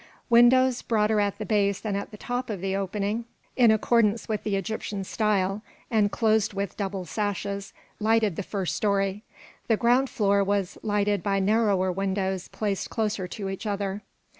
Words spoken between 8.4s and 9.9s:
first story. The